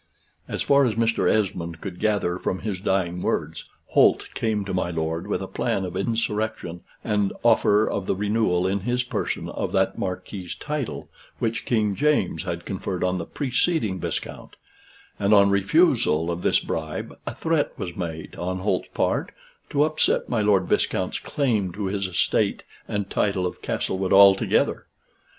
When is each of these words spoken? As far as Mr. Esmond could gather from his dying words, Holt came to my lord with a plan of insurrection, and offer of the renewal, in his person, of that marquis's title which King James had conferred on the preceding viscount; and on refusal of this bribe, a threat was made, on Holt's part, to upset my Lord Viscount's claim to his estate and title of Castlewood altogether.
As 0.47 0.63
far 0.63 0.83
as 0.85 0.95
Mr. 0.95 1.29
Esmond 1.29 1.79
could 1.79 1.99
gather 1.99 2.39
from 2.39 2.57
his 2.61 2.81
dying 2.81 3.21
words, 3.21 3.65
Holt 3.89 4.29
came 4.33 4.65
to 4.65 4.73
my 4.73 4.89
lord 4.89 5.27
with 5.27 5.43
a 5.43 5.47
plan 5.47 5.85
of 5.85 5.95
insurrection, 5.95 6.81
and 7.03 7.31
offer 7.43 7.87
of 7.87 8.07
the 8.07 8.15
renewal, 8.15 8.65
in 8.65 8.79
his 8.79 9.03
person, 9.03 9.47
of 9.49 9.71
that 9.73 9.99
marquis's 9.99 10.55
title 10.55 11.07
which 11.37 11.65
King 11.67 11.93
James 11.93 12.41
had 12.41 12.65
conferred 12.65 13.03
on 13.03 13.19
the 13.19 13.27
preceding 13.27 13.99
viscount; 13.99 14.55
and 15.19 15.35
on 15.35 15.51
refusal 15.51 16.31
of 16.31 16.41
this 16.41 16.59
bribe, 16.59 17.15
a 17.27 17.35
threat 17.35 17.71
was 17.77 17.95
made, 17.95 18.35
on 18.37 18.57
Holt's 18.57 18.89
part, 18.95 19.31
to 19.69 19.83
upset 19.83 20.27
my 20.27 20.41
Lord 20.41 20.63
Viscount's 20.65 21.19
claim 21.19 21.71
to 21.73 21.85
his 21.85 22.07
estate 22.07 22.63
and 22.87 23.07
title 23.07 23.45
of 23.45 23.61
Castlewood 23.61 24.13
altogether. 24.13 24.87